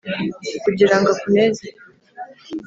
Kugira 0.63 0.95
ngo 0.99 1.07
akuneze 1.13 1.65